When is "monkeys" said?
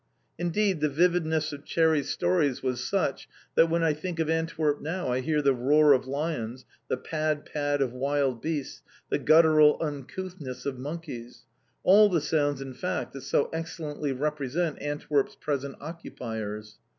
10.79-11.43